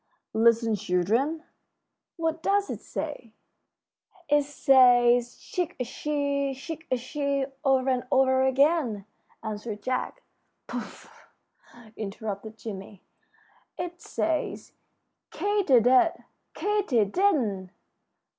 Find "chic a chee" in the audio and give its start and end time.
5.37-6.55, 6.55-7.45